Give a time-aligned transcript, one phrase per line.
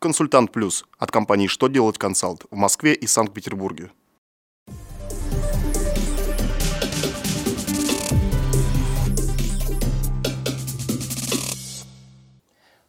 [0.00, 3.90] Консультант Плюс от компании «Что делать консалт» в Москве и Санкт-Петербурге.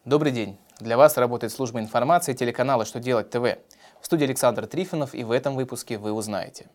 [0.06, 0.60] Добрый день.
[0.80, 3.58] Для вас работает служба информации телеканала «Что делать ТВ».
[4.00, 6.68] В студии Александр Трифонов и в этом выпуске вы узнаете.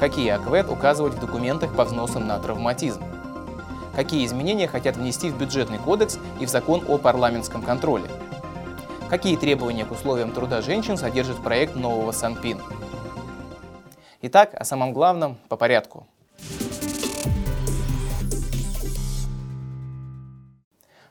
[0.00, 3.04] Какие АКВЭД указывать в документах по взносам на травматизм?
[3.94, 8.10] Какие изменения хотят внести в бюджетный кодекс и в закон о парламентском контроле?
[9.10, 12.60] Какие требования к условиям труда женщин содержит проект нового Санпин?
[14.20, 16.06] Итак, о самом главном по порядку.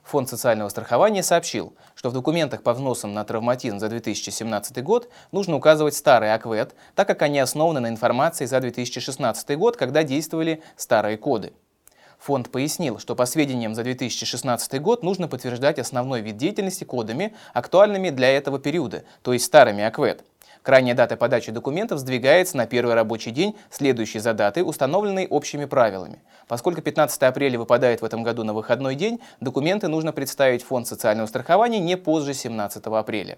[0.03, 5.55] Фонд социального страхования сообщил, что в документах по взносам на травматизм за 2017 год нужно
[5.55, 11.17] указывать старый АКВЭД, так как они основаны на информации за 2016 год, когда действовали старые
[11.17, 11.51] коды.
[12.19, 18.09] Фонд пояснил, что по сведениям за 2016 год нужно подтверждать основной вид деятельности кодами, актуальными
[18.09, 20.23] для этого периода, то есть старыми АКВЭД.
[20.63, 26.21] Крайняя дата подачи документов сдвигается на первый рабочий день, следующий за датой, установленной общими правилами.
[26.47, 30.87] Поскольку 15 апреля выпадает в этом году на выходной день, документы нужно представить в Фонд
[30.87, 33.37] социального страхования не позже 17 апреля.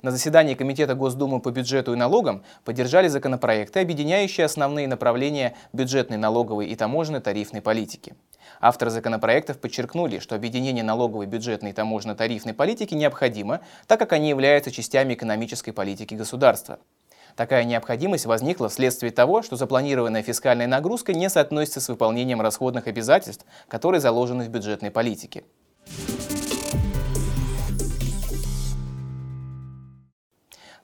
[0.00, 6.66] На заседании Комитета Госдумы по бюджету и налогам поддержали законопроекты, объединяющие основные направления бюджетной, налоговой
[6.66, 8.14] и таможенной тарифной политики.
[8.60, 14.70] Авторы законопроектов подчеркнули, что объединение налоговой, бюджетной и таможенно-тарифной политики необходимо, так как они являются
[14.70, 16.78] частями экономической политики государства.
[17.34, 23.44] Такая необходимость возникла вследствие того, что запланированная фискальная нагрузка не соотносится с выполнением расходных обязательств,
[23.66, 25.42] которые заложены в бюджетной политике.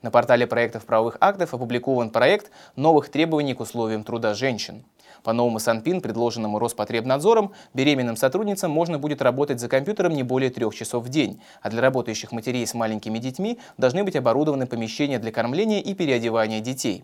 [0.05, 4.85] На портале проектов правовых актов опубликован проект новых требований к условиям труда женщин.
[5.23, 10.75] По новому Санпин, предложенному Роспотребнадзором, беременным сотрудницам можно будет работать за компьютером не более трех
[10.75, 15.31] часов в день, а для работающих матерей с маленькими детьми должны быть оборудованы помещения для
[15.31, 17.03] кормления и переодевания детей.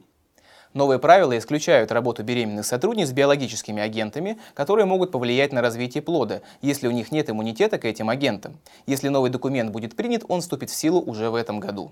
[0.76, 6.44] Новые правила исключают работу беременных сотрудниц с биологическими агентами, которые могут повлиять на развитие плода,
[6.62, 8.60] если у них нет иммунитета к этим агентам.
[8.86, 11.92] Если новый документ будет принят, он вступит в силу уже в этом году.